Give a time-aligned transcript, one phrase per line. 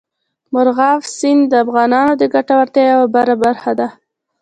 [0.53, 3.07] مورغاب سیند د افغانانو د ګټورتیا یوه
[3.45, 3.87] برخه ده.